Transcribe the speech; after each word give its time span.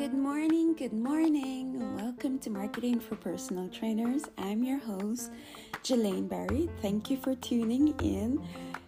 Good 0.00 0.14
morning, 0.14 0.72
good 0.72 0.94
morning. 0.94 1.94
Welcome 1.94 2.38
to 2.38 2.48
Marketing 2.48 2.98
for 2.98 3.16
Personal 3.16 3.68
Trainers. 3.68 4.22
I'm 4.38 4.64
your 4.64 4.78
host, 4.78 5.30
Jelaine 5.82 6.26
Barry. 6.26 6.70
Thank 6.80 7.10
you 7.10 7.18
for 7.18 7.34
tuning 7.34 7.88
in. 8.00 8.42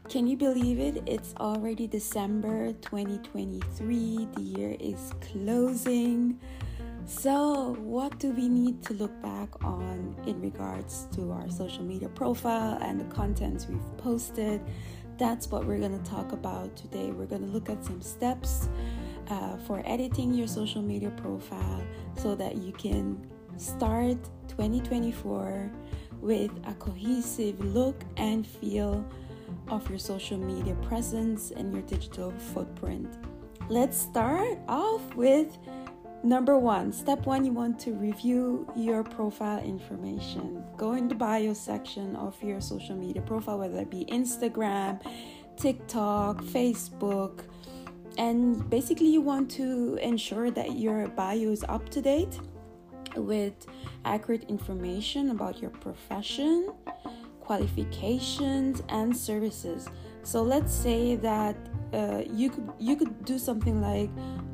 Can 0.09 0.27
you 0.27 0.39
believe 0.39 0.79
it? 0.79 1.03
It's 1.05 1.35
already 1.39 1.87
December 1.87 2.73
2023. 2.81 4.29
The 4.35 4.41
year 4.41 4.75
is 4.81 5.13
closing. 5.21 6.41
So, 7.05 7.75
what 7.81 8.19
do 8.19 8.31
we 8.31 8.49
need 8.49 8.83
to 8.85 8.95
look 8.95 9.13
back 9.21 9.51
on 9.63 10.17
in 10.27 10.41
regards 10.41 11.09
to 11.15 11.31
our 11.31 11.51
social 11.51 11.85
media 11.85 12.09
profile 12.09 12.79
and 12.81 12.99
the 12.99 13.15
contents 13.15 13.67
we've 13.69 13.99
posted? 13.99 14.63
That's 15.19 15.51
what 15.51 15.67
we're 15.67 15.79
going 15.79 16.03
to 16.03 16.11
talk 16.11 16.33
about 16.33 16.75
today. 16.75 17.11
We're 17.11 17.27
going 17.27 17.47
to 17.47 17.53
look 17.53 17.69
at 17.69 17.85
some 17.85 18.01
steps 18.01 18.71
uh, 19.33 19.57
for 19.67 19.83
editing 19.87 20.35
your 20.35 20.47
social 20.47 20.83
media 20.83 21.11
profile 21.11 21.83
so 22.17 22.35
that 22.35 22.57
you 22.57 22.73
can 22.73 23.27
start 23.57 24.19
2024 24.49 25.71
with 26.21 26.51
a 26.67 26.75
cohesive 26.75 27.59
look 27.65 28.03
and 28.19 28.47
feel 28.47 29.05
of 29.69 29.89
your 29.89 29.99
social 29.99 30.37
media 30.37 30.75
presence 30.87 31.51
and 31.51 31.73
your 31.73 31.83
digital 31.83 32.31
footprint. 32.53 33.09
Let's 33.69 33.97
start 33.97 34.59
off 34.69 35.03
with 35.15 35.57
number 36.23 36.59
one. 36.59 36.93
Step 36.93 37.25
one, 37.25 37.45
you 37.45 37.53
want 37.53 37.79
to 37.81 37.93
review 37.93 38.71
your 38.77 39.03
profile 39.03 39.65
information. 39.65 40.63
Go 40.77 40.93
in 40.93 41.09
the 41.09 41.15
bio 41.15 41.55
section 41.55 42.17
of 42.17 42.41
your 42.43 42.61
social 42.61 42.97
media 42.97 43.23
profile, 43.23 43.59
whether 43.59 43.79
it 43.79 43.91
be 43.91 44.05
Instagram, 44.11 45.01
TikTok, 45.57 46.43
Facebook 46.43 47.45
and 48.19 48.69
basically 48.69 49.09
you 49.09 49.21
want 49.21 49.51
to 49.53 49.99
ensure 50.03 50.51
that 50.51 50.77
your 50.77 51.09
bio 51.09 51.51
is 51.51 51.65
up 51.69 51.89
to 51.91 52.01
date 52.01 52.39
with 53.17 53.67
accurate 54.05 54.45
information 54.49 55.31
about 55.31 55.61
your 55.61 55.71
profession 55.71 56.73
qualifications 57.41 58.83
and 58.89 59.15
services. 59.15 59.89
So 60.23 60.43
let's 60.43 60.73
say 60.73 61.17
that 61.17 61.57
uh, 61.93 62.23
you 62.33 62.49
could 62.49 62.73
you 62.79 62.97
could 62.97 63.25
do 63.25 63.39
something 63.39 63.83
like 63.83 64.09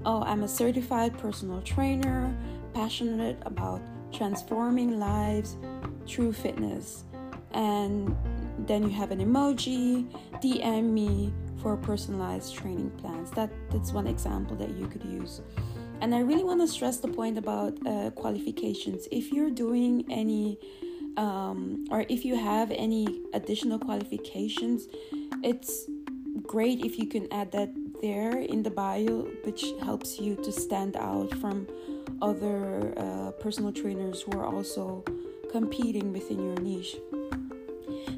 oh 0.05 0.23
i'm 0.23 0.42
a 0.42 0.48
certified 0.48 1.17
personal 1.19 1.62
trainer 1.62 2.34
passionate 2.75 3.39
about 3.42 3.81
transforming 4.12 4.98
lives 4.98 5.56
through 6.06 6.33
fitness. 6.33 7.05
And 7.53 8.17
then 8.67 8.83
you 8.83 8.91
have 8.91 9.11
an 9.11 9.20
emoji 9.20 10.11
dm 10.42 10.91
me 10.91 11.33
for 11.61 11.77
personalized 11.77 12.55
training 12.55 12.91
plans. 12.98 13.31
That 13.33 13.51
that's 13.70 13.92
one 13.92 14.06
example 14.06 14.56
that 14.56 14.70
you 14.77 14.87
could 14.87 15.05
use. 15.05 15.41
And 16.01 16.14
I 16.14 16.20
really 16.20 16.45
want 16.45 16.61
to 16.61 16.69
stress 16.69 16.98
the 16.98 17.09
point 17.09 17.39
about 17.39 17.75
uh, 17.87 18.11
qualifications. 18.11 19.09
If 19.11 19.33
you're 19.33 19.51
doing 19.51 20.05
any, 20.09 20.59
um, 21.17 21.86
or 21.91 22.05
if 22.09 22.25
you 22.25 22.36
have 22.36 22.70
any 22.70 23.23
additional 23.34 23.79
qualifications, 23.81 24.86
it's 25.42 25.86
great 26.47 26.84
if 26.84 26.98
you 26.98 27.06
can 27.06 27.27
add 27.33 27.51
that 27.53 27.70
there 28.01 28.39
in 28.39 28.62
the 28.62 28.70
bio, 28.70 29.29
which 29.42 29.64
helps 29.83 30.20
you 30.20 30.36
to 30.36 30.53
stand 30.53 30.97
out 30.97 31.34
from 31.39 31.67
other 32.23 32.95
uh, 32.97 33.33
personal 33.33 33.73
trainers 33.73 34.23
who 34.23 34.39
are 34.39 34.47
also 34.47 35.05
competing 35.51 36.12
within 36.12 36.39
your 36.45 36.56
niche. 36.61 36.97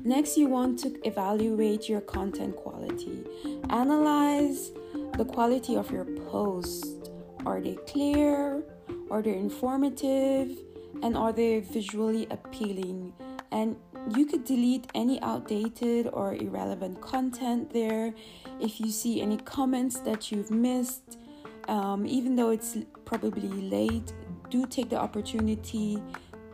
Next, 0.04 0.38
you 0.38 0.48
want 0.48 0.78
to 0.80 1.06
evaluate 1.06 1.88
your 1.88 2.00
content 2.00 2.56
quality. 2.56 3.24
Analyze 3.68 4.72
the 5.18 5.26
quality 5.26 5.76
of 5.76 5.90
your 5.90 6.04
post. 6.04 7.10
Are 7.44 7.60
they 7.60 7.74
clear? 7.86 8.62
Are 9.10 9.20
they 9.20 9.34
informative? 9.34 10.56
And 11.02 11.16
are 11.16 11.32
they 11.32 11.60
visually 11.60 12.26
appealing? 12.30 13.12
And 13.52 13.76
you 14.16 14.24
could 14.24 14.44
delete 14.44 14.86
any 14.94 15.20
outdated 15.20 16.08
or 16.12 16.34
irrelevant 16.34 17.02
content 17.02 17.70
there. 17.70 18.14
If 18.58 18.80
you 18.80 18.90
see 18.90 19.20
any 19.20 19.36
comments 19.36 19.98
that 20.00 20.32
you've 20.32 20.50
missed, 20.50 21.18
um, 21.68 22.06
even 22.06 22.36
though 22.36 22.50
it's 22.50 22.78
probably 23.04 23.48
late, 23.48 24.14
do 24.48 24.66
take 24.66 24.88
the 24.88 24.98
opportunity 24.98 26.02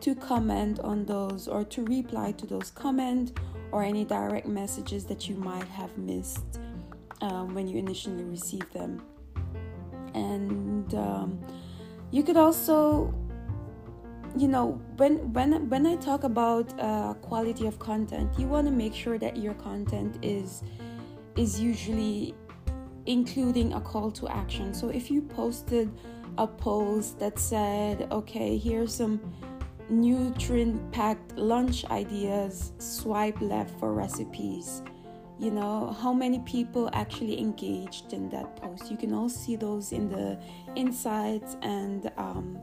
to 0.01 0.15
comment 0.15 0.79
on 0.79 1.05
those 1.05 1.47
or 1.47 1.63
to 1.63 1.83
reply 1.85 2.31
to 2.33 2.45
those 2.45 2.71
comments 2.71 3.33
or 3.71 3.83
any 3.83 4.05
direct 4.05 4.47
messages 4.47 5.05
that 5.05 5.27
you 5.27 5.35
might 5.35 5.67
have 5.67 5.97
missed 5.97 6.59
um, 7.21 7.53
when 7.53 7.67
you 7.67 7.77
initially 7.77 8.23
received 8.23 8.71
them. 8.73 9.01
And 10.13 10.93
um, 10.95 11.39
you 12.11 12.23
could 12.23 12.37
also, 12.37 13.13
you 14.37 14.47
know, 14.47 14.81
when 14.97 15.33
when 15.33 15.69
when 15.69 15.85
I 15.85 15.95
talk 15.97 16.23
about 16.23 16.73
uh, 16.79 17.13
quality 17.15 17.67
of 17.67 17.79
content, 17.79 18.31
you 18.37 18.47
want 18.47 18.67
to 18.67 18.71
make 18.73 18.93
sure 18.93 19.17
that 19.17 19.37
your 19.37 19.53
content 19.55 20.17
is 20.21 20.63
is 21.35 21.59
usually 21.59 22.33
including 23.05 23.73
a 23.73 23.81
call 23.81 24.11
to 24.11 24.27
action. 24.27 24.73
So 24.73 24.89
if 24.89 25.11
you 25.11 25.21
posted 25.21 25.91
a 26.37 26.47
post 26.47 27.19
that 27.19 27.37
said, 27.39 28.07
"Okay, 28.11 28.57
here's 28.57 28.93
some." 28.93 29.19
Nutrient 29.89 30.91
packed 30.91 31.37
lunch 31.37 31.85
ideas, 31.85 32.73
swipe 32.79 33.39
left 33.41 33.79
for 33.79 33.93
recipes. 33.93 34.81
You 35.39 35.51
know, 35.51 35.95
how 36.01 36.13
many 36.13 36.39
people 36.39 36.89
actually 36.93 37.39
engaged 37.39 38.11
in 38.11 38.29
that 38.29 38.55
post? 38.55 38.89
You 38.89 38.97
can 38.97 39.13
all 39.13 39.29
see 39.29 39.55
those 39.55 39.91
in 39.91 40.09
the 40.09 40.39
insights, 40.75 41.57
and 41.61 42.11
um, 42.17 42.57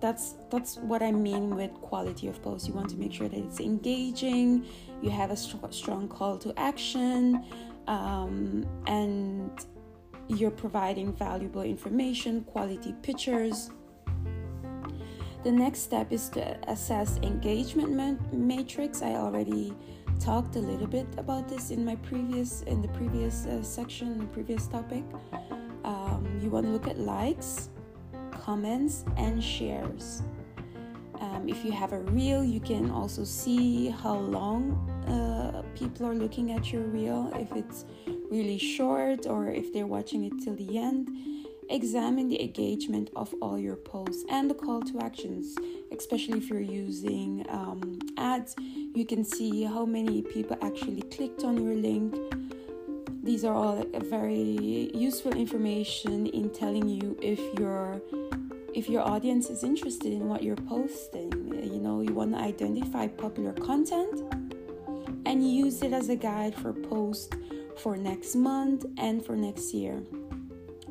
that's 0.00 0.36
that's 0.50 0.78
what 0.78 1.02
I 1.02 1.12
mean 1.12 1.54
with 1.54 1.72
quality 1.74 2.28
of 2.28 2.42
post. 2.42 2.66
You 2.66 2.74
want 2.74 2.88
to 2.90 2.96
make 2.96 3.12
sure 3.12 3.28
that 3.28 3.38
it's 3.38 3.60
engaging, 3.60 4.64
you 5.02 5.10
have 5.10 5.30
a 5.30 5.36
st- 5.36 5.74
strong 5.74 6.08
call 6.08 6.38
to 6.38 6.58
action, 6.58 7.44
um, 7.86 8.66
and 8.86 9.50
you're 10.28 10.50
providing 10.50 11.12
valuable 11.12 11.62
information, 11.62 12.42
quality 12.44 12.94
pictures 13.02 13.70
the 15.44 15.52
next 15.52 15.80
step 15.80 16.12
is 16.12 16.28
to 16.30 16.56
assess 16.68 17.18
engagement 17.22 18.32
metrics. 18.32 19.02
I 19.02 19.14
already 19.14 19.74
talked 20.18 20.56
a 20.56 20.58
little 20.58 20.86
bit 20.86 21.06
about 21.16 21.48
this 21.48 21.70
in 21.70 21.84
my 21.84 21.96
previous 21.96 22.62
in 22.62 22.82
the 22.82 22.88
previous 22.88 23.46
uh, 23.46 23.62
section, 23.62 24.26
previous 24.28 24.66
topic. 24.66 25.04
Um, 25.84 26.26
you 26.42 26.50
want 26.50 26.66
to 26.66 26.72
look 26.72 26.88
at 26.88 26.98
likes, 26.98 27.70
comments, 28.30 29.04
and 29.16 29.42
shares. 29.42 30.22
Um, 31.20 31.48
if 31.48 31.64
you 31.64 31.72
have 31.72 31.92
a 31.92 32.00
reel, 32.00 32.44
you 32.44 32.60
can 32.60 32.90
also 32.90 33.24
see 33.24 33.88
how 33.88 34.16
long 34.16 34.72
uh, 35.08 35.62
people 35.76 36.06
are 36.06 36.14
looking 36.14 36.52
at 36.52 36.72
your 36.72 36.82
reel. 36.82 37.32
If 37.34 37.52
it's 37.52 37.84
really 38.30 38.58
short 38.58 39.26
or 39.26 39.48
if 39.48 39.72
they're 39.72 39.86
watching 39.86 40.24
it 40.24 40.32
till 40.44 40.54
the 40.54 40.78
end 40.78 41.08
Examine 41.70 42.30
the 42.30 42.42
engagement 42.42 43.10
of 43.14 43.34
all 43.42 43.58
your 43.58 43.76
posts 43.76 44.24
and 44.30 44.48
the 44.48 44.54
call 44.54 44.80
to 44.80 45.00
actions, 45.00 45.54
especially 45.92 46.38
if 46.38 46.48
you're 46.48 46.60
using 46.60 47.44
um, 47.50 47.98
ads. 48.16 48.56
You 48.94 49.04
can 49.04 49.22
see 49.22 49.64
how 49.64 49.84
many 49.84 50.22
people 50.22 50.56
actually 50.62 51.02
clicked 51.02 51.44
on 51.44 51.62
your 51.62 51.74
link. 51.74 52.14
These 53.22 53.44
are 53.44 53.54
all 53.54 53.84
very 54.04 54.90
useful 54.94 55.32
information 55.32 56.26
in 56.28 56.48
telling 56.50 56.88
you 56.88 57.18
if 57.20 57.38
your 57.58 58.00
if 58.74 58.88
your 58.88 59.02
audience 59.02 59.50
is 59.50 59.62
interested 59.62 60.12
in 60.12 60.26
what 60.26 60.42
you're 60.42 60.56
posting. 60.56 61.30
You 61.52 61.80
know, 61.80 62.00
you 62.00 62.14
want 62.14 62.32
to 62.32 62.38
identify 62.38 63.08
popular 63.08 63.52
content 63.52 64.22
and 65.26 65.46
use 65.46 65.82
it 65.82 65.92
as 65.92 66.08
a 66.08 66.16
guide 66.16 66.54
for 66.54 66.72
posts 66.72 67.28
for 67.76 67.98
next 67.98 68.34
month 68.34 68.86
and 68.96 69.24
for 69.24 69.36
next 69.36 69.74
year 69.74 70.02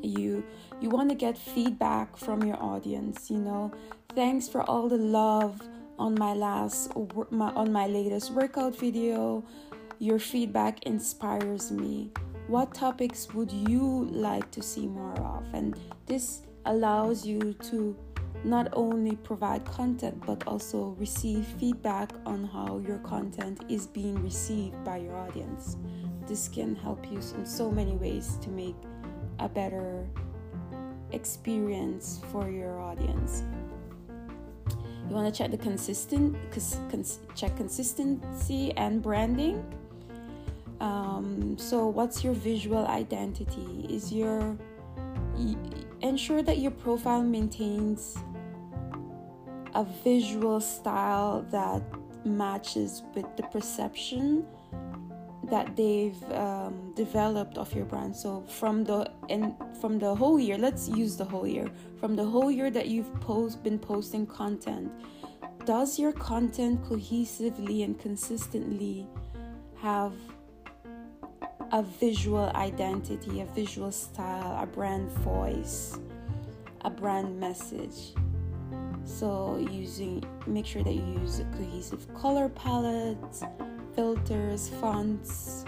you 0.04 0.44
you 0.82 0.90
want 0.90 1.10
to 1.10 1.16
get 1.16 1.38
feedback 1.38 2.18
from 2.18 2.44
your 2.44 2.62
audience 2.62 3.30
you 3.30 3.38
know? 3.38 3.72
Thanks 4.16 4.48
for 4.48 4.62
all 4.64 4.90
the 4.90 4.98
love 4.98 5.62
on 6.00 6.16
my 6.16 6.34
last 6.34 6.92
my, 7.32 7.52
on 7.52 7.72
my 7.72 7.88
latest 7.88 8.32
workout 8.32 8.76
video. 8.76 9.44
Your 10.00 10.20
feedback 10.20 10.84
inspires 10.84 11.72
me. 11.72 12.12
What 12.48 12.74
topics 12.74 13.34
would 13.34 13.52
you 13.52 14.08
like 14.12 14.52
to 14.52 14.62
see 14.62 14.88
more 14.88 15.20
of? 15.20 15.44
And 15.54 15.78
this 16.06 16.44
allows 16.66 17.26
you 17.26 17.54
to 17.72 17.96
not 18.44 18.70
only 18.74 19.16
provide 19.16 19.66
content 19.66 20.24
but 20.26 20.48
also 20.48 20.96
receive 21.00 21.46
feedback 21.60 22.12
on 22.26 22.46
how 22.46 22.78
your 22.88 23.00
content 23.00 23.64
is 23.68 23.88
being 23.88 24.22
received 24.24 24.82
by 24.84 24.98
your 24.98 25.16
audience. 25.16 25.78
This 26.28 26.48
can 26.48 26.76
help 26.76 27.06
you 27.12 27.18
in 27.18 27.46
so 27.46 27.72
many 27.72 27.96
ways 27.96 28.38
to 28.42 28.50
make 28.50 28.76
a 29.40 29.50
better 29.50 30.06
experience 31.12 32.20
for 32.32 32.50
your 32.50 32.80
audience. 32.80 33.44
You 35.10 35.16
want 35.16 35.34
to 35.34 35.38
check 35.38 35.52
the 35.52 35.58
consistent 35.58 36.36
cons, 36.52 37.20
check 37.36 37.56
consistency 37.56 38.74
and 38.76 39.02
branding. 39.02 39.64
Um, 40.82 41.58
so, 41.58 41.88
what's 41.88 42.24
your 42.24 42.34
visual 42.34 42.86
identity? 42.86 43.88
Is 43.90 44.12
your 44.12 44.58
ensure 46.02 46.42
that 46.42 46.58
your 46.58 46.72
profile 46.72 47.24
maintains 47.24 48.18
a 49.76 49.86
visual 50.04 50.60
style 50.60 51.46
that 51.52 51.82
matches 52.26 53.04
with 53.14 53.26
the 53.38 53.44
perception 53.44 54.46
that 55.44 55.76
they've 55.76 56.22
um, 56.32 56.87
developed 56.98 57.58
of 57.58 57.74
your 57.74 57.86
brand 57.86 58.16
so 58.16 58.42
from 58.42 58.84
the 58.84 59.10
and 59.30 59.54
from 59.80 59.98
the 60.00 60.14
whole 60.14 60.40
year 60.40 60.58
let's 60.58 60.90
use 60.90 61.16
the 61.16 61.24
whole 61.24 61.48
year 61.48 61.70
from 62.00 62.16
the 62.16 62.26
whole 62.26 62.52
year 62.52 62.70
that 62.70 62.88
you've 62.88 63.14
post 63.22 63.64
been 63.64 63.80
posting 63.80 64.26
content 64.26 64.92
does 65.66 66.00
your 66.00 66.12
content 66.12 66.84
cohesively 66.84 67.84
and 67.86 68.00
consistently 68.00 69.08
have 69.76 70.14
a 71.72 71.84
visual 71.84 72.52
identity 72.56 73.42
a 73.42 73.46
visual 73.46 73.92
style 73.92 74.62
a 74.62 74.66
brand 74.66 75.10
voice 75.24 76.00
a 76.82 76.90
brand 76.90 77.40
message 77.40 78.14
so 79.06 79.58
using 79.72 80.24
make 80.48 80.66
sure 80.66 80.84
that 80.84 80.94
you 80.94 81.06
use 81.22 81.40
a 81.40 81.46
cohesive 81.58 82.12
color 82.16 82.50
palettes 82.50 83.44
filters, 83.98 84.70
fonts. 84.80 85.66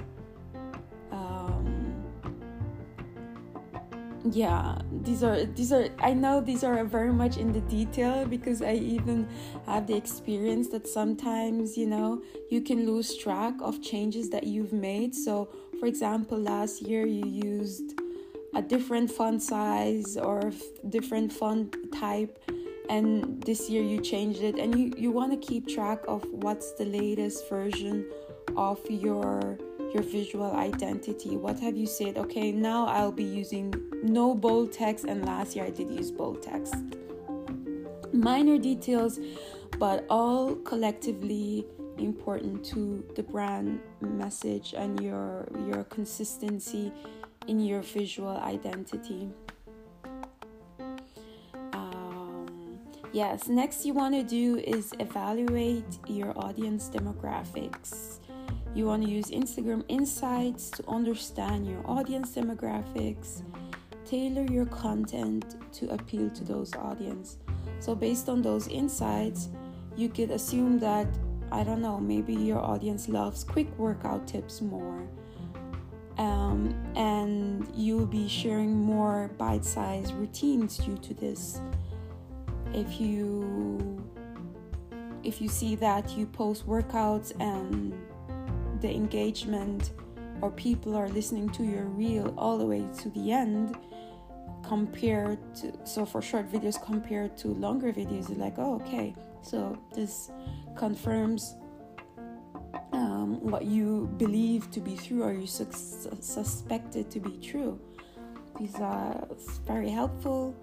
Yeah, 4.33 4.77
these 4.91 5.23
are 5.23 5.45
these 5.45 5.71
are. 5.71 5.87
I 5.99 6.13
know 6.13 6.41
these 6.41 6.63
are 6.63 6.83
very 6.83 7.13
much 7.13 7.37
in 7.37 7.51
the 7.51 7.61
detail 7.61 8.25
because 8.25 8.61
I 8.61 8.73
even 8.73 9.27
have 9.65 9.87
the 9.87 9.95
experience 9.95 10.69
that 10.69 10.87
sometimes 10.87 11.77
you 11.77 11.87
know 11.87 12.21
you 12.49 12.61
can 12.61 12.85
lose 12.85 13.15
track 13.17 13.55
of 13.61 13.81
changes 13.81 14.29
that 14.31 14.45
you've 14.45 14.73
made. 14.73 15.15
So, 15.15 15.49
for 15.79 15.85
example, 15.85 16.37
last 16.37 16.81
year 16.81 17.05
you 17.05 17.25
used 17.25 17.99
a 18.55 18.61
different 18.61 19.11
font 19.11 19.41
size 19.41 20.17
or 20.17 20.51
different 20.89 21.31
font 21.31 21.75
type 21.93 22.39
and 22.89 23.41
this 23.43 23.69
year 23.69 23.83
you 23.83 24.01
changed 24.01 24.41
it 24.41 24.57
and 24.57 24.77
you, 24.77 24.91
you 24.97 25.11
want 25.11 25.31
to 25.31 25.37
keep 25.47 25.67
track 25.67 25.99
of 26.07 26.25
what's 26.31 26.73
the 26.73 26.85
latest 26.85 27.47
version 27.47 28.03
of 28.57 28.79
your 28.89 29.59
your 29.93 30.03
visual 30.03 30.51
identity. 30.55 31.37
What 31.37 31.59
have 31.59 31.75
you 31.75 31.87
said? 31.87 32.17
Okay 32.17 32.51
now 32.51 32.85
i'll 32.87 33.11
be 33.11 33.23
using 33.23 33.73
no 34.03 34.33
bold 34.35 34.71
text 34.71 35.05
and 35.05 35.25
last 35.25 35.55
year 35.55 35.65
i 35.65 35.69
did 35.69 35.89
use 35.91 36.11
bold 36.11 36.41
text. 36.41 36.75
Minor 38.13 38.57
details 38.57 39.19
but 39.77 40.05
all 40.09 40.55
collectively 40.55 41.65
important 41.97 42.63
to 42.65 43.03
the 43.15 43.23
brand 43.23 43.79
message 44.01 44.73
and 44.73 44.99
your 45.01 45.47
your 45.67 45.83
consistency 45.85 46.91
in 47.47 47.59
your 47.59 47.81
visual 47.81 48.37
identity. 48.37 49.29
Um, 51.73 52.79
yes, 53.11 53.47
next 53.47 53.85
you 53.85 53.93
want 53.93 54.15
to 54.15 54.23
do 54.23 54.57
is 54.57 54.93
evaluate 54.99 55.83
your 56.07 56.37
audience 56.37 56.89
demographics. 56.89 58.19
You 58.75 58.85
want 58.85 59.03
to 59.03 59.09
use 59.09 59.31
Instagram 59.31 59.83
Insights 59.87 60.69
to 60.71 60.87
understand 60.87 61.67
your 61.67 61.81
audience 61.85 62.35
demographics, 62.35 63.41
tailor 64.05 64.45
your 64.45 64.65
content 64.67 65.55
to 65.73 65.89
appeal 65.89 66.29
to 66.29 66.43
those 66.43 66.73
audience. 66.75 67.37
So 67.79 67.95
based 67.95 68.29
on 68.29 68.41
those 68.41 68.67
insights, 68.67 69.49
you 69.95 70.09
could 70.09 70.31
assume 70.31 70.79
that 70.79 71.07
I 71.51 71.63
don't 71.63 71.81
know, 71.81 71.99
maybe 71.99 72.35
your 72.35 72.59
audience 72.59 73.09
loves 73.09 73.43
quick 73.43 73.67
workout 73.77 74.27
tips 74.27 74.61
more. 74.61 75.07
Um, 76.17 76.75
and 76.95 77.67
you'll 77.73 78.05
be 78.05 78.27
sharing 78.27 78.75
more 78.75 79.31
bite 79.37 79.65
sized 79.65 80.13
routines 80.13 80.77
due 80.77 80.97
to 80.97 81.13
this 81.13 81.61
if 82.73 82.99
you 82.99 84.05
if 85.23 85.41
you 85.41 85.49
see 85.49 85.75
that 85.75 86.15
you 86.17 86.25
post 86.25 86.67
workouts 86.67 87.33
and 87.39 87.93
the 88.81 88.89
engagement 88.89 89.91
or 90.41 90.51
people 90.51 90.95
are 90.95 91.09
listening 91.09 91.49
to 91.49 91.63
your 91.63 91.85
reel 91.85 92.33
all 92.37 92.57
the 92.57 92.65
way 92.65 92.85
to 92.99 93.09
the 93.09 93.31
end 93.31 93.77
compared 94.63 95.39
to 95.55 95.73
so 95.83 96.05
for 96.05 96.21
short 96.21 96.51
videos 96.51 96.81
compared 96.83 97.35
to 97.37 97.49
longer 97.49 97.91
videos 97.91 98.35
like 98.37 98.55
oh 98.57 98.75
okay 98.75 99.15
so 99.41 99.77
this 99.95 100.31
confirms 100.77 101.55
um, 102.93 103.39
what 103.41 103.65
you 103.65 104.09
believe 104.17 104.69
to 104.71 104.79
be 104.79 104.95
true 104.95 105.23
or 105.23 105.33
you 105.33 105.47
su- 105.47 105.67
suspected 106.19 107.09
to 107.09 107.19
be 107.19 107.37
true 107.37 107.79
these 108.59 108.75
are 108.75 109.27
very 109.65 109.89
helpful 109.89 110.55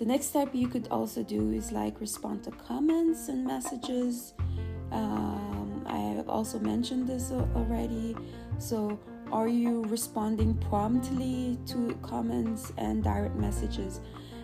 the 0.00 0.06
next 0.06 0.28
step 0.28 0.54
you 0.54 0.66
could 0.66 0.88
also 0.90 1.22
do 1.22 1.52
is 1.52 1.72
like 1.72 2.00
respond 2.00 2.42
to 2.44 2.50
comments 2.52 3.28
and 3.28 3.46
messages. 3.46 4.32
I 5.86 5.98
have 6.16 6.28
also 6.28 6.58
mentioned 6.58 7.06
this 7.06 7.32
already. 7.32 8.16
So, 8.58 8.98
are 9.32 9.48
you 9.48 9.82
responding 9.84 10.54
promptly 10.54 11.58
to 11.66 11.96
comments 12.02 12.72
and 12.78 13.02
direct 13.02 13.36
messages? 13.36 14.00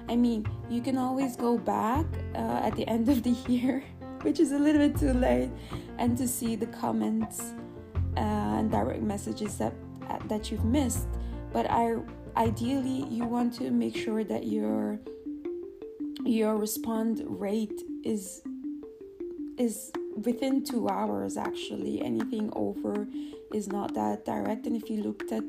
I 0.08 0.16
mean, 0.16 0.46
you 0.70 0.80
can 0.80 0.96
always 0.96 1.36
go 1.36 1.58
back 1.58 2.06
uh, 2.34 2.60
at 2.62 2.76
the 2.76 2.86
end 2.88 3.08
of 3.08 3.22
the 3.22 3.30
year, 3.48 3.82
which 4.22 4.38
is 4.38 4.52
a 4.52 4.58
little 4.58 4.80
bit 4.80 4.98
too 4.98 5.12
late, 5.12 5.50
and 5.98 6.16
to 6.18 6.28
see 6.28 6.56
the 6.56 6.66
comments 6.66 7.52
uh, 8.16 8.20
and 8.20 8.70
direct 8.70 9.02
messages 9.02 9.58
that 9.58 9.74
uh, 10.08 10.18
that 10.28 10.50
you've 10.50 10.64
missed. 10.64 11.08
But 11.52 11.70
I 11.70 11.96
ideally 12.36 13.06
you 13.10 13.24
want 13.24 13.54
to 13.54 13.70
make 13.70 13.96
sure 13.96 14.22
that 14.24 14.46
you're 14.46 14.98
your 16.24 16.56
respond 16.56 17.22
rate 17.26 17.82
is 18.04 18.42
is 19.58 19.90
within 20.24 20.64
two 20.64 20.88
hours 20.88 21.36
actually 21.36 22.02
anything 22.02 22.50
over 22.54 23.06
is 23.52 23.68
not 23.68 23.94
that 23.94 24.24
direct. 24.24 24.66
And 24.66 24.76
if 24.76 24.90
you 24.90 25.02
looked 25.02 25.32
at 25.32 25.44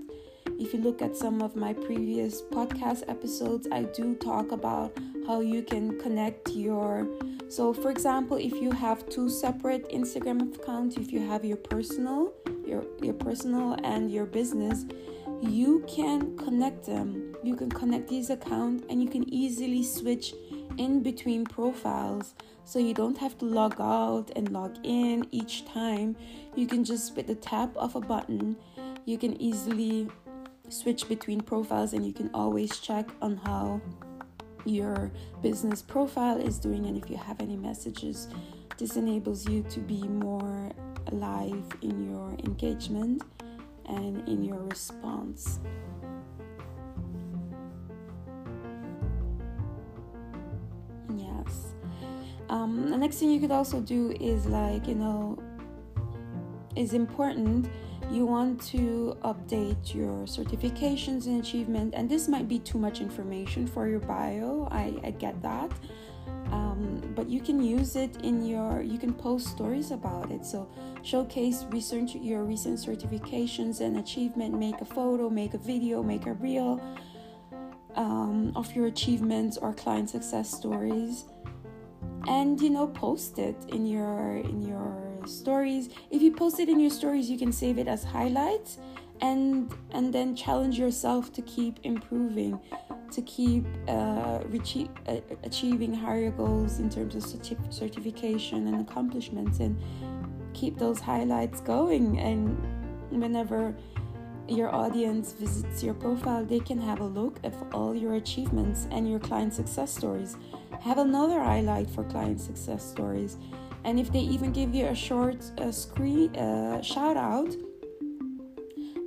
if 0.59 0.73
you 0.73 0.79
look 0.79 1.01
at 1.01 1.15
some 1.15 1.41
of 1.41 1.55
my 1.55 1.73
previous 1.73 2.41
podcast 2.41 3.03
episodes 3.09 3.67
i 3.71 3.83
do 3.83 4.15
talk 4.15 4.51
about 4.53 4.97
how 5.27 5.41
you 5.41 5.61
can 5.61 5.99
connect 5.99 6.49
your 6.51 7.05
so 7.49 7.73
for 7.73 7.91
example 7.91 8.37
if 8.37 8.53
you 8.53 8.71
have 8.71 9.07
two 9.09 9.29
separate 9.29 9.87
instagram 9.89 10.55
accounts 10.55 10.95
if 10.95 11.11
you 11.11 11.19
have 11.19 11.43
your 11.43 11.57
personal 11.57 12.33
your 12.65 12.85
your 13.03 13.13
personal 13.13 13.77
and 13.83 14.09
your 14.09 14.25
business 14.25 14.85
you 15.41 15.83
can 15.87 16.35
connect 16.37 16.85
them. 16.85 17.35
You 17.43 17.55
can 17.55 17.69
connect 17.69 18.07
these 18.07 18.29
accounts 18.29 18.85
and 18.89 19.01
you 19.01 19.09
can 19.09 19.31
easily 19.31 19.83
switch 19.83 20.33
in 20.77 21.01
between 21.03 21.45
profiles 21.45 22.35
so 22.63 22.79
you 22.79 22.93
don't 22.93 23.17
have 23.17 23.37
to 23.37 23.45
log 23.45 23.79
out 23.79 24.31
and 24.35 24.51
log 24.51 24.77
in 24.83 25.25
each 25.31 25.65
time. 25.65 26.15
You 26.55 26.67
can 26.67 26.83
just 26.83 27.15
with 27.15 27.27
the 27.27 27.35
tap 27.35 27.75
of 27.77 27.95
a 27.95 28.01
button, 28.01 28.57
you 29.05 29.17
can 29.17 29.41
easily 29.41 30.09
switch 30.69 31.07
between 31.07 31.41
profiles 31.41 31.93
and 31.93 32.05
you 32.05 32.13
can 32.13 32.29
always 32.33 32.77
check 32.79 33.09
on 33.21 33.37
how 33.37 33.81
your 34.65 35.11
business 35.41 35.81
profile 35.81 36.37
is 36.37 36.59
doing 36.59 36.85
and 36.85 37.01
if 37.01 37.09
you 37.09 37.17
have 37.17 37.39
any 37.39 37.55
messages. 37.55 38.27
This 38.77 38.95
enables 38.95 39.47
you 39.47 39.63
to 39.69 39.79
be 39.79 40.03
more 40.03 40.71
alive 41.07 41.65
in 41.81 42.11
your 42.11 42.31
engagement 42.45 43.23
and 43.85 44.27
in 44.27 44.43
your 44.43 44.59
response. 44.59 45.59
Um, 52.49 52.89
the 52.89 52.97
next 52.97 53.17
thing 53.17 53.31
you 53.31 53.39
could 53.39 53.51
also 53.51 53.81
do 53.81 54.11
is 54.19 54.45
like, 54.45 54.87
you 54.87 54.95
know, 54.95 55.37
is 56.75 56.93
important. 56.93 57.67
You 58.09 58.25
want 58.25 58.61
to 58.67 59.17
update 59.23 59.93
your 59.93 60.25
certifications 60.25 61.25
and 61.25 61.41
achievement, 61.41 61.93
and 61.93 62.09
this 62.09 62.29
might 62.29 62.47
be 62.47 62.59
too 62.59 62.77
much 62.77 63.01
information 63.01 63.67
for 63.67 63.89
your 63.89 63.99
bio. 63.99 64.67
I, 64.71 64.93
I 65.03 65.11
get 65.11 65.41
that. 65.41 65.71
Um, 66.51 67.01
but 67.15 67.27
you 67.29 67.41
can 67.41 67.61
use 67.61 67.97
it 67.97 68.21
in 68.23 68.45
your 68.45 68.81
you 68.81 68.97
can 68.97 69.13
post 69.13 69.47
stories 69.47 69.91
about 69.91 70.31
it 70.31 70.45
so 70.45 70.69
showcase 71.03 71.65
research 71.71 72.15
your 72.15 72.45
recent 72.45 72.79
certifications 72.79 73.81
and 73.81 73.97
achievement 73.97 74.57
make 74.57 74.79
a 74.79 74.85
photo 74.85 75.29
make 75.29 75.53
a 75.55 75.57
video 75.57 76.01
make 76.01 76.25
a 76.25 76.33
reel 76.33 76.81
um, 77.95 78.53
of 78.55 78.73
your 78.73 78.85
achievements 78.85 79.57
or 79.57 79.73
client 79.73 80.09
success 80.09 80.49
stories 80.49 81.25
and 82.27 82.59
you 82.59 82.69
know 82.69 82.87
post 82.87 83.39
it 83.39 83.55
in 83.69 83.85
your 83.85 84.37
in 84.37 84.61
your 84.61 84.95
stories 85.25 85.89
if 86.11 86.21
you 86.21 86.31
post 86.31 86.59
it 86.59 86.69
in 86.69 86.79
your 86.79 86.89
stories 86.89 87.29
you 87.29 87.37
can 87.37 87.51
save 87.51 87.77
it 87.77 87.87
as 87.87 88.03
highlights 88.03 88.77
and 89.21 89.73
and 89.91 90.13
then 90.13 90.35
challenge 90.35 90.77
yourself 90.77 91.31
to 91.33 91.41
keep 91.43 91.79
improving 91.83 92.59
to 93.11 93.21
keep 93.21 93.65
uh, 93.87 93.91
uh, 93.91 94.41
achieving 95.43 95.93
higher 95.93 96.29
goals 96.29 96.79
in 96.79 96.89
terms 96.89 97.15
of 97.15 97.23
certif- 97.23 97.73
certification 97.73 98.67
and 98.67 98.81
accomplishments 98.81 99.59
and 99.59 99.79
keep 100.53 100.77
those 100.77 100.99
highlights 100.99 101.61
going 101.61 102.19
and 102.19 102.57
whenever 103.09 103.73
your 104.49 104.73
audience 104.73 105.33
visits 105.33 105.83
your 105.83 105.93
profile, 105.93 106.45
they 106.45 106.59
can 106.59 106.79
have 106.79 107.01
a 107.01 107.05
look 107.05 107.39
at 107.43 107.53
all 107.73 107.93
your 107.93 108.15
achievements 108.15 108.87
and 108.91 109.09
your 109.09 109.19
client 109.19 109.53
success 109.53 109.93
stories. 109.93 110.37
Have 110.81 110.97
another 110.97 111.39
highlight 111.39 111.89
for 111.89 112.03
client 112.03 112.39
success 112.39 112.83
stories. 112.83 113.37
And 113.83 113.99
if 113.99 114.11
they 114.11 114.19
even 114.19 114.51
give 114.51 114.73
you 114.75 114.87
a 114.87 114.95
short 114.95 115.43
uh, 115.59 115.71
screen 115.71 116.35
uh, 116.35 116.81
shout 116.81 117.17
out, 117.17 117.55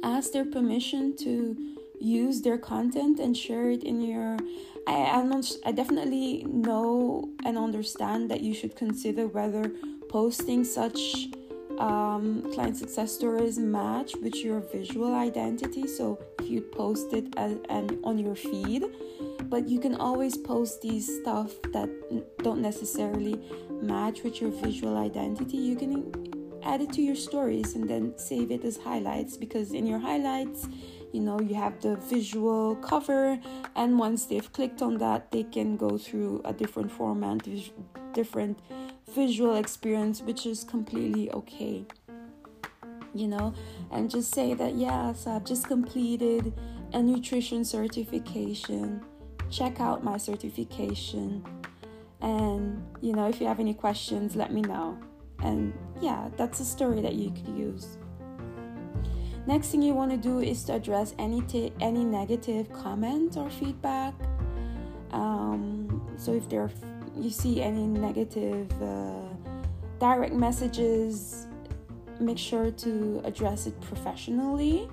ask 0.02 0.32
their 0.32 0.44
permission 0.44 1.16
to 1.18 1.56
use 2.00 2.40
their 2.40 2.56
content 2.56 3.20
and 3.20 3.36
share 3.36 3.70
it 3.70 3.82
in 3.84 4.00
your 4.00 4.38
I, 4.86 4.92
I, 4.92 5.42
I 5.66 5.72
definitely 5.72 6.44
know 6.44 7.28
and 7.44 7.58
understand 7.58 8.30
that 8.30 8.40
you 8.40 8.54
should 8.54 8.76
consider 8.76 9.26
whether 9.26 9.70
posting 10.08 10.64
such 10.64 11.28
um, 11.78 12.50
client 12.52 12.76
success 12.76 13.12
stories 13.12 13.58
match 13.58 14.14
with 14.22 14.36
your 14.36 14.60
visual 14.60 15.14
identity. 15.14 15.86
So 15.86 16.18
if 16.38 16.48
you 16.48 16.60
post 16.60 17.12
it 17.12 17.26
as, 17.36 17.56
and 17.68 17.98
on 18.04 18.18
your 18.18 18.34
feed, 18.34 18.84
but 19.50 19.69
you 19.69 19.80
can 19.80 19.97
always 19.97 20.37
post 20.37 20.80
these 20.80 21.21
stuff 21.21 21.50
that 21.73 21.90
don't 22.42 22.62
necessarily 22.62 23.37
match 23.83 24.23
with 24.23 24.40
your 24.40 24.50
visual 24.50 24.97
identity. 24.97 25.57
You 25.57 25.76
can 25.76 26.30
add 26.62 26.80
it 26.80 26.92
to 26.92 27.02
your 27.02 27.16
stories 27.16 27.75
and 27.75 27.90
then 27.90 28.16
save 28.16 28.50
it 28.50 28.64
as 28.64 28.76
highlights 28.76 29.37
because 29.37 29.73
in 29.73 29.87
your 29.87 29.99
highlights 29.99 30.69
you 31.12 31.21
know 31.21 31.40
you 31.40 31.54
have 31.54 31.80
the 31.80 31.97
visual 31.97 32.76
cover 32.76 33.38
and 33.75 33.99
once 33.99 34.26
they've 34.26 34.52
clicked 34.52 34.83
on 34.83 34.99
that 34.99 35.30
they 35.33 35.42
can 35.42 35.76
go 35.76 35.97
through 35.97 36.40
a 36.45 36.52
different 36.52 36.92
format 36.92 37.38
different 38.12 38.59
visual 39.14 39.57
experience 39.57 40.21
which 40.21 40.45
is 40.47 40.62
completely 40.62 41.30
okay 41.33 41.85
you 43.14 43.26
know 43.26 43.52
and 43.90 44.11
just 44.11 44.33
say 44.33 44.54
that 44.54 44.75
yes 44.75 45.26
i've 45.26 45.45
just 45.45 45.66
completed 45.66 46.52
a 46.92 47.02
nutrition 47.02 47.64
certification 47.64 49.02
check 49.50 49.80
out 49.80 50.04
my 50.04 50.16
certification. 50.16 51.45
And 52.21 52.85
you 53.00 53.12
know 53.12 53.28
if 53.28 53.40
you 53.40 53.47
have 53.47 53.61
any 53.61 53.75
questions 53.75 54.37
let 54.37 54.52
me 54.52 54.62
know. 54.62 54.99
And 55.42 55.73
yeah 56.00 56.28
that's 56.37 56.61
a 56.61 56.64
story 56.64 57.00
that 57.00 57.14
you 57.14 57.30
could 57.30 57.49
use. 57.49 57.99
Next 59.47 59.69
thing 59.69 59.83
you 59.83 59.95
want 59.95 60.11
to 60.11 60.16
do 60.16 60.40
is 60.40 60.64
to 60.64 60.75
address 60.75 61.14
any 61.19 61.40
t- 61.42 61.73
any 61.80 62.04
negative 62.04 62.71
comment 62.73 63.37
or 63.37 63.49
feedback. 63.50 64.14
Um, 65.12 66.07
so 66.16 66.33
if 66.35 66.49
there 66.49 66.71
you 67.16 67.30
see 67.30 67.62
any 67.62 67.87
negative 67.87 68.71
uh, 68.83 69.23
direct 69.99 70.35
messages, 70.35 71.47
make 72.21 72.38
sure 72.38 72.71
to 72.71 73.21
address 73.25 73.66
it 73.66 73.80
professionally 73.80 74.88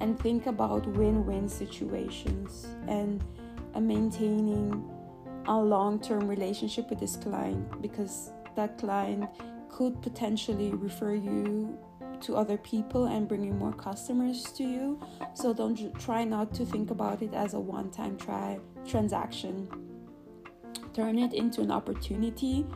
and 0.00 0.18
think 0.20 0.46
about 0.46 0.86
win-win 0.86 1.48
situations. 1.48 2.66
And 2.86 3.24
uh, 3.76 3.80
maintaining 3.80 4.82
a 5.46 5.56
long-term 5.56 6.26
relationship 6.26 6.88
with 6.90 6.98
this 6.98 7.16
client 7.16 7.82
because 7.82 8.30
that 8.56 8.78
client 8.78 9.28
could 9.68 10.00
potentially 10.02 10.70
refer 10.72 11.14
you 11.14 11.78
to 12.20 12.34
other 12.34 12.56
people 12.56 13.04
and 13.04 13.28
bring 13.28 13.42
bringing 13.42 13.58
more 13.58 13.74
customers 13.74 14.44
to 14.52 14.64
you. 14.64 14.98
So 15.34 15.52
don't 15.52 15.94
try 16.00 16.24
not 16.24 16.54
to 16.54 16.64
think 16.64 16.90
about 16.90 17.20
it 17.20 17.34
as 17.34 17.52
a 17.52 17.60
one-time 17.60 18.16
try 18.16 18.58
transaction. 18.86 19.68
Turn 20.94 21.18
it 21.18 21.34
into 21.34 21.60
an 21.60 21.70
opportunity 21.70 22.66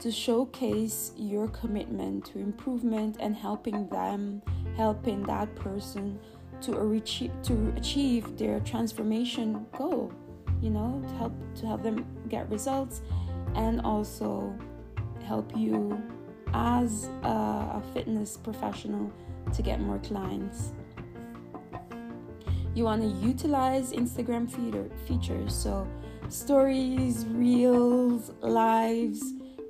to 0.00 0.12
showcase 0.12 1.12
your 1.16 1.48
commitment 1.48 2.26
to 2.26 2.38
improvement 2.38 3.16
and 3.18 3.34
helping 3.34 3.88
them, 3.88 4.42
helping 4.76 5.22
that 5.22 5.52
person 5.56 6.20
to 6.62 6.92
achieve 6.92 7.32
to 7.44 7.72
achieve 7.76 8.36
their 8.36 8.60
transformation 8.60 9.66
goal. 9.76 10.12
You 10.60 10.70
know, 10.70 11.02
to 11.06 11.14
help 11.14 11.32
to 11.56 11.66
help 11.66 11.82
them 11.82 12.04
get 12.28 12.50
results 12.50 13.02
and 13.54 13.80
also 13.82 14.56
help 15.24 15.56
you 15.56 16.02
as 16.52 17.08
a, 17.22 17.28
a 17.28 17.82
fitness 17.92 18.36
professional 18.36 19.12
to 19.52 19.62
get 19.62 19.80
more 19.80 19.98
clients. 19.98 20.72
You 22.74 22.84
want 22.84 23.02
to 23.02 23.08
utilize 23.26 23.92
Instagram 23.92 24.50
feeder, 24.50 24.88
features, 25.06 25.54
so 25.54 25.86
stories, 26.28 27.26
reels, 27.26 28.30
lives, 28.40 29.22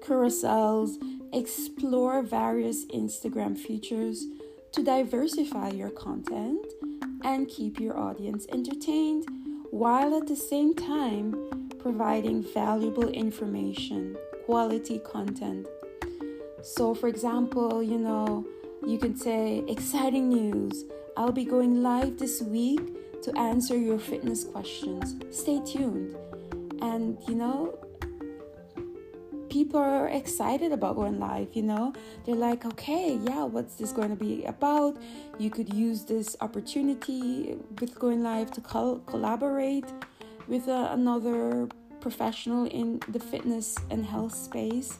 carousels. 0.02 0.96
Explore 1.32 2.22
various 2.22 2.86
Instagram 2.86 3.56
features 3.56 4.24
to 4.72 4.82
diversify 4.82 5.70
your 5.70 5.90
content 5.90 6.64
and 7.24 7.48
keep 7.48 7.80
your 7.80 7.98
audience 7.98 8.46
entertained 8.50 9.26
while 9.70 10.16
at 10.16 10.26
the 10.26 10.36
same 10.36 10.74
time 10.74 11.68
providing 11.78 12.42
valuable 12.42 13.08
information, 13.08 14.16
quality 14.46 14.98
content 14.98 15.66
so, 16.62 16.94
for 16.94 17.08
example, 17.08 17.82
you 17.82 17.98
know, 17.98 18.46
you 18.86 18.98
can 18.98 19.16
say, 19.16 19.64
exciting 19.68 20.28
news, 20.28 20.84
I'll 21.16 21.32
be 21.32 21.44
going 21.44 21.82
live 21.82 22.18
this 22.18 22.42
week 22.42 22.80
to 23.22 23.36
answer 23.38 23.76
your 23.76 23.98
fitness 23.98 24.44
questions. 24.44 25.14
Stay 25.30 25.60
tuned. 25.64 26.16
And, 26.82 27.18
you 27.28 27.34
know, 27.34 27.78
people 29.48 29.80
are 29.80 30.08
excited 30.08 30.72
about 30.72 30.96
going 30.96 31.18
live, 31.18 31.48
you 31.54 31.62
know? 31.62 31.92
They're 32.24 32.34
like, 32.34 32.64
okay, 32.64 33.18
yeah, 33.22 33.44
what's 33.44 33.74
this 33.74 33.92
going 33.92 34.10
to 34.10 34.16
be 34.16 34.44
about? 34.44 34.96
You 35.38 35.50
could 35.50 35.72
use 35.72 36.04
this 36.04 36.36
opportunity 36.40 37.56
with 37.80 37.98
going 37.98 38.22
live 38.22 38.50
to 38.52 38.60
col- 38.60 39.00
collaborate 39.06 39.86
with 40.46 40.68
uh, 40.68 40.88
another 40.92 41.68
professional 42.00 42.66
in 42.66 43.00
the 43.08 43.18
fitness 43.18 43.76
and 43.90 44.04
health 44.04 44.34
space 44.34 44.98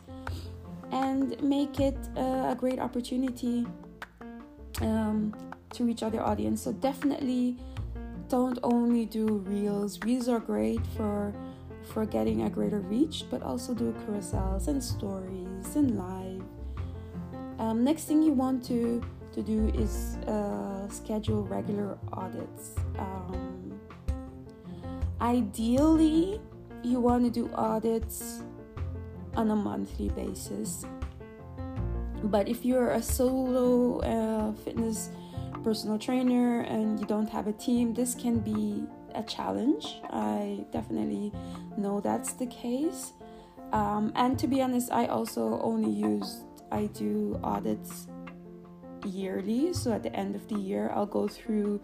and 0.90 1.40
make 1.43 1.81
it 1.81 1.97
a 2.17 2.57
great 2.59 2.78
opportunity 2.78 3.67
um, 4.81 5.35
to 5.71 5.85
reach 5.85 6.02
other 6.02 6.21
audience. 6.21 6.62
So 6.62 6.73
definitely 6.73 7.57
don't 8.28 8.59
only 8.62 9.05
do 9.07 9.26
reels. 9.26 9.99
Reels 10.02 10.28
are 10.28 10.40
great 10.40 10.85
for 10.97 11.33
for 11.88 12.04
getting 12.07 12.42
a 12.42 12.50
greater 12.50 12.80
reach, 12.80 13.25
but 13.30 13.42
also 13.42 13.75
do 13.75 13.92
carousels 14.07 14.68
and 14.68 14.83
stories 14.83 15.76
and 15.76 15.99
live. 15.99 16.42
Um, 17.59 17.83
next 17.83 18.04
thing 18.04 18.23
you 18.23 18.33
want 18.33 18.64
to 18.66 19.02
to 19.33 19.42
do 19.42 19.68
is 19.75 20.16
uh, 20.26 20.88
schedule 20.88 21.45
regular 21.45 21.99
audits. 22.12 22.75
Um, 22.99 23.78
ideally, 25.21 26.40
you 26.83 27.00
want 27.00 27.25
to 27.25 27.30
do 27.30 27.50
audits 27.54 28.42
on 29.37 29.50
a 29.50 29.57
monthly 29.57 30.09
basis. 30.11 30.85
But 32.25 32.49
if 32.49 32.64
you're 32.64 32.92
a 32.92 33.02
solo 33.02 34.00
uh, 34.00 34.52
fitness 34.64 35.11
personal 35.62 35.99
trainer 35.99 36.61
and 36.62 36.99
you 36.99 37.07
don't 37.07 37.28
have 37.28 37.47
a 37.47 37.52
team, 37.52 37.95
this 37.95 38.14
can 38.14 38.38
be 38.38 38.85
a 39.14 39.22
challenge. 39.22 40.00
I 40.10 40.64
definitely 40.72 41.32
know 41.76 42.00
that's 42.00 42.32
the 42.32 42.46
case. 42.46 43.12
Um, 43.72 44.12
and 44.14 44.38
to 44.38 44.46
be 44.46 44.62
honest, 44.62 44.90
I 44.92 45.06
also 45.06 45.60
only 45.60 45.90
use, 45.90 46.42
I 46.72 46.86
do 46.86 47.38
audits 47.42 48.08
yearly. 49.06 49.72
So 49.72 49.92
at 49.92 50.02
the 50.02 50.14
end 50.14 50.34
of 50.34 50.48
the 50.48 50.56
year, 50.56 50.90
I'll 50.94 51.06
go 51.06 51.28
through 51.28 51.80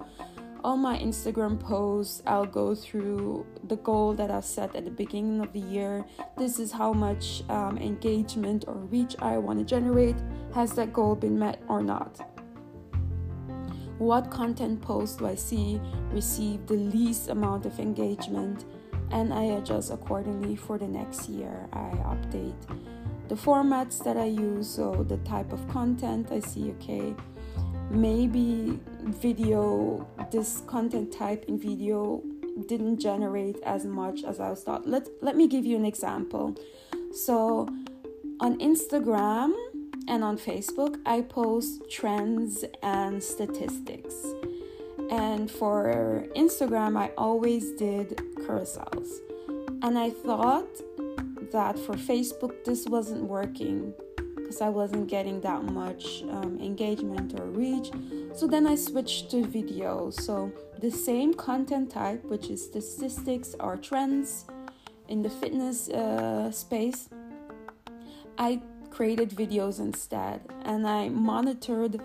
all 0.64 0.78
my 0.78 0.98
Instagram 0.98 1.60
posts, 1.60 2.22
I'll 2.26 2.46
go 2.46 2.74
through 2.74 3.46
the 3.64 3.76
goal 3.76 4.14
that 4.14 4.30
I've 4.30 4.46
set 4.46 4.74
at 4.74 4.86
the 4.86 4.90
beginning 4.90 5.42
of 5.42 5.52
the 5.52 5.60
year. 5.60 6.06
This 6.38 6.58
is 6.58 6.72
how 6.72 6.94
much 6.94 7.42
um, 7.50 7.76
engagement 7.76 8.64
or 8.66 8.74
reach 8.74 9.14
I 9.18 9.36
want 9.36 9.58
to 9.58 9.64
generate. 9.64 10.16
Has 10.54 10.72
that 10.72 10.90
goal 10.90 11.16
been 11.16 11.38
met 11.38 11.62
or 11.68 11.82
not? 11.82 12.33
What 13.98 14.30
content 14.30 14.82
post 14.82 15.18
do 15.18 15.26
I 15.26 15.34
see 15.34 15.80
receive 16.10 16.66
the 16.66 16.74
least 16.74 17.28
amount 17.28 17.66
of 17.66 17.78
engagement? 17.78 18.64
And 19.10 19.32
I 19.32 19.44
adjust 19.44 19.92
accordingly 19.92 20.56
for 20.56 20.78
the 20.78 20.88
next 20.88 21.28
year. 21.28 21.68
I 21.72 21.90
update 22.12 22.54
the 23.28 23.34
formats 23.34 24.02
that 24.04 24.16
I 24.16 24.26
use, 24.26 24.68
so 24.68 25.04
the 25.08 25.18
type 25.18 25.52
of 25.52 25.66
content 25.68 26.30
I 26.30 26.40
see, 26.40 26.70
okay 26.72 27.14
maybe 27.90 28.78
video 29.02 30.06
this 30.30 30.62
content 30.66 31.12
type 31.12 31.44
in 31.48 31.58
video 31.58 32.22
didn't 32.66 32.98
generate 32.98 33.56
as 33.64 33.84
much 33.84 34.24
as 34.24 34.40
I 34.40 34.50
was 34.50 34.62
thought. 34.62 34.86
Let 34.86 35.08
let 35.22 35.36
me 35.36 35.48
give 35.48 35.64
you 35.66 35.76
an 35.76 35.84
example. 35.84 36.56
So 37.12 37.68
on 38.40 38.58
Instagram 38.58 39.52
and 40.08 40.22
on 40.22 40.38
Facebook, 40.38 41.00
I 41.06 41.22
post 41.22 41.82
trends 41.90 42.64
and 42.82 43.22
statistics. 43.22 44.14
And 45.10 45.50
for 45.50 46.26
Instagram, 46.36 46.98
I 46.98 47.12
always 47.16 47.70
did 47.72 48.16
carousels. 48.40 49.08
And 49.82 49.98
I 49.98 50.10
thought 50.10 50.68
that 51.52 51.78
for 51.78 51.94
Facebook, 51.94 52.64
this 52.64 52.86
wasn't 52.86 53.24
working 53.24 53.92
because 54.36 54.60
I 54.60 54.68
wasn't 54.68 55.08
getting 55.08 55.40
that 55.42 55.62
much 55.64 56.22
um, 56.30 56.58
engagement 56.60 57.38
or 57.38 57.46
reach. 57.46 57.90
So 58.34 58.46
then 58.46 58.66
I 58.66 58.76
switched 58.76 59.30
to 59.30 59.44
video. 59.44 60.10
So 60.10 60.52
the 60.80 60.90
same 60.90 61.34
content 61.34 61.90
type, 61.90 62.24
which 62.24 62.50
is 62.50 62.64
statistics 62.64 63.54
or 63.60 63.76
trends 63.76 64.46
in 65.08 65.22
the 65.22 65.30
fitness 65.30 65.88
uh, 65.88 66.50
space, 66.50 67.08
I 68.38 68.60
created 68.94 69.30
videos 69.30 69.80
instead 69.80 70.40
and 70.64 70.86
I 70.86 71.08
monitored 71.08 72.00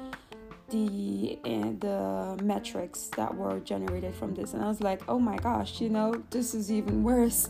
the 0.70 1.40
uh, 1.46 1.72
the 1.86 2.44
metrics 2.44 3.10
that 3.18 3.34
were 3.36 3.60
generated 3.60 4.14
from 4.16 4.34
this 4.36 4.54
and 4.54 4.64
I 4.64 4.68
was 4.68 4.82
like, 4.82 5.02
"Oh 5.08 5.20
my 5.20 5.38
gosh, 5.38 5.82
you 5.82 5.90
know, 5.90 6.24
this 6.30 6.54
is 6.54 6.72
even 6.72 7.04
worse." 7.04 7.50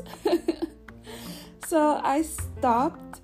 so 1.67 1.99
I 2.03 2.21
stopped 2.21 3.21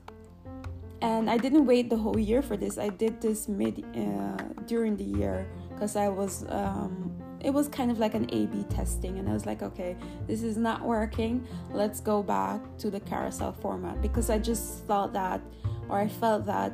and 1.02 1.30
I 1.30 1.38
didn't 1.38 1.66
wait 1.66 1.90
the 1.90 1.98
whole 1.98 2.18
year 2.18 2.42
for 2.42 2.58
this. 2.58 2.78
I 2.78 2.90
did 2.90 3.22
this 3.22 3.48
mid 3.48 3.86
uh, 3.96 4.44
during 4.66 4.96
the 4.98 5.04
year 5.04 5.48
because 5.70 5.96
I 5.96 6.08
was 6.08 6.46
um, 6.50 7.16
it 7.42 7.54
was 7.54 7.68
kind 7.68 7.92
of 7.92 8.00
like 8.00 8.16
an 8.16 8.28
A/B 8.32 8.66
testing, 8.70 9.20
and 9.20 9.30
I 9.30 9.34
was 9.34 9.46
like, 9.46 9.62
okay, 9.62 9.96
this 10.26 10.42
is 10.42 10.58
not 10.58 10.82
working. 10.82 11.48
Let's 11.72 12.00
go 12.00 12.24
back 12.24 12.60
to 12.80 12.90
the 12.90 13.00
carousel 13.00 13.54
format 13.54 14.02
because 14.02 14.30
I 14.30 14.40
just 14.40 14.86
thought 14.86 15.14
that, 15.14 15.42
or 15.90 16.00
I 16.00 16.08
felt 16.08 16.46
that 16.46 16.72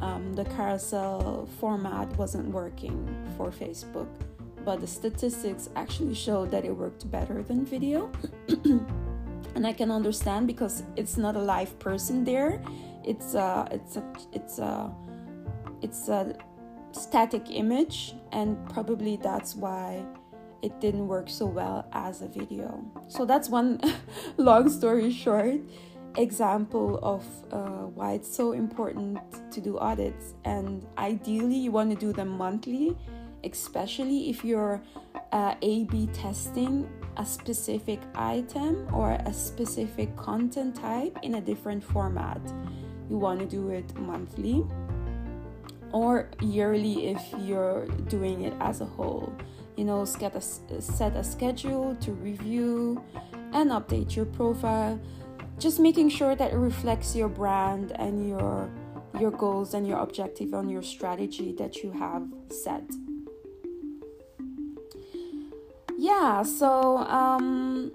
um, 0.00 0.34
the 0.34 0.44
carousel 0.44 1.48
format 1.58 2.08
wasn't 2.16 2.48
working 2.48 3.06
for 3.36 3.50
Facebook. 3.50 4.08
But 4.64 4.80
the 4.80 4.86
statistics 4.86 5.70
actually 5.76 6.14
showed 6.14 6.50
that 6.50 6.64
it 6.64 6.76
worked 6.76 7.10
better 7.10 7.42
than 7.42 7.64
video. 7.64 8.10
and 9.54 9.66
I 9.66 9.72
can 9.72 9.90
understand 9.90 10.46
because 10.46 10.82
it's 10.96 11.16
not 11.16 11.36
a 11.36 11.40
live 11.40 11.78
person 11.78 12.24
there. 12.24 12.62
It's 13.04 13.34
a 13.34 13.66
it's 13.70 13.96
a 13.96 14.04
it's 14.32 14.58
a 14.58 14.94
it's 15.80 16.08
a 16.08 16.36
static 16.92 17.50
image 17.50 18.14
and 18.32 18.58
probably 18.68 19.16
that's 19.16 19.54
why 19.54 20.04
it 20.62 20.78
didn't 20.80 21.08
work 21.08 21.30
so 21.30 21.46
well 21.46 21.86
as 21.92 22.20
a 22.20 22.28
video. 22.28 22.84
So 23.08 23.24
that's 23.24 23.48
one 23.48 23.80
long 24.36 24.68
story 24.68 25.10
short 25.10 25.60
example 26.16 26.98
of 27.02 27.24
uh, 27.52 27.86
why 27.94 28.12
it's 28.12 28.34
so 28.34 28.52
important 28.52 29.18
to 29.52 29.60
do 29.60 29.78
audits. 29.78 30.34
And 30.44 30.86
ideally, 30.98 31.56
you 31.56 31.70
want 31.70 31.90
to 31.90 31.96
do 31.96 32.12
them 32.12 32.28
monthly, 32.28 32.96
especially 33.44 34.30
if 34.30 34.44
you're 34.44 34.82
uh, 35.32 35.54
A 35.62 35.84
B 35.84 36.08
testing 36.12 36.88
a 37.16 37.24
specific 37.24 38.00
item 38.14 38.86
or 38.94 39.12
a 39.26 39.32
specific 39.32 40.16
content 40.16 40.76
type 40.76 41.18
in 41.22 41.34
a 41.34 41.40
different 41.40 41.82
format. 41.84 42.40
You 43.10 43.18
want 43.18 43.40
to 43.40 43.46
do 43.46 43.70
it 43.70 43.94
monthly 43.96 44.64
or 45.92 46.30
yearly 46.40 47.08
if 47.08 47.22
you're 47.40 47.86
doing 48.08 48.42
it 48.42 48.54
as 48.60 48.80
a 48.80 48.84
whole. 48.86 49.32
You 49.76 49.84
know, 49.84 50.02
a, 50.02 50.40
set 50.40 51.16
a 51.16 51.24
schedule 51.24 51.96
to 51.96 52.12
review 52.12 53.02
and 53.52 53.70
update 53.70 54.14
your 54.14 54.26
profile. 54.26 55.00
Just 55.60 55.78
making 55.78 56.08
sure 56.08 56.34
that 56.34 56.52
it 56.54 56.56
reflects 56.56 57.14
your 57.14 57.28
brand 57.28 57.92
and 57.96 58.26
your 58.26 58.70
your 59.18 59.30
goals 59.30 59.74
and 59.74 59.86
your 59.86 59.98
objective 59.98 60.54
on 60.54 60.70
your 60.70 60.82
strategy 60.82 61.52
that 61.58 61.82
you 61.82 61.90
have 61.90 62.26
set. 62.50 62.82
Yeah, 65.98 66.42
so 66.44 66.96
um, 66.98 67.92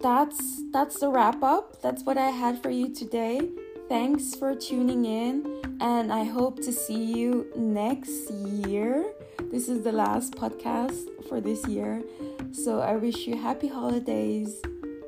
that's 0.00 0.62
that's 0.72 1.00
the 1.00 1.08
wrap 1.08 1.42
up. 1.42 1.82
That's 1.82 2.04
what 2.04 2.16
I 2.16 2.30
had 2.30 2.62
for 2.62 2.70
you 2.70 2.94
today. 2.94 3.50
Thanks 3.88 4.36
for 4.36 4.54
tuning 4.54 5.04
in, 5.04 5.62
and 5.80 6.12
I 6.12 6.22
hope 6.22 6.62
to 6.62 6.72
see 6.72 7.02
you 7.02 7.50
next 7.56 8.30
year. 8.30 9.04
This 9.50 9.68
is 9.68 9.82
the 9.82 9.90
last 9.90 10.34
podcast 10.36 11.08
for 11.28 11.40
this 11.40 11.66
year. 11.66 12.04
So 12.52 12.78
I 12.78 12.94
wish 12.94 13.26
you 13.26 13.36
happy 13.36 13.66
holidays 13.66 14.62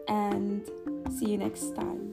and 0.08 0.68
see 1.12 1.30
you 1.30 1.38
next 1.38 1.74
time. 1.76 2.12